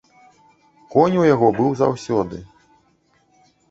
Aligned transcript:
Конь 0.95 1.19
у 1.25 1.27
яго 1.33 1.47
быў 1.61 1.71
заўсёды. 1.85 2.45